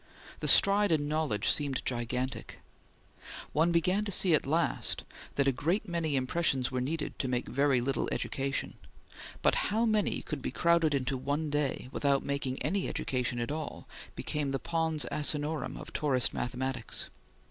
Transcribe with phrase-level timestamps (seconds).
[0.39, 2.57] The stride in knowledge seemed gigantic.
[3.53, 7.47] One began at last to see that a great many impressions were needed to make
[7.47, 8.77] very little education,
[9.43, 13.87] but how many could be crowded into one day without making any education at all,
[14.15, 17.05] became the pons asinorum of tourist mathematics.